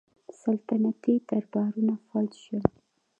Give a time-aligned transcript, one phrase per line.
[0.41, 2.63] سلطنتي دربارونه فلج شول.